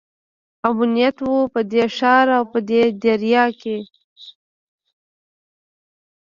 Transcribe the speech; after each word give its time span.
امنیت 0.69 1.17
وو 1.25 1.39
په 1.53 1.61
دې 1.71 1.83
ښار 1.97 2.25
او 2.37 2.43
دې 2.69 2.81
دیار 3.23 3.49
کې. 3.61 3.77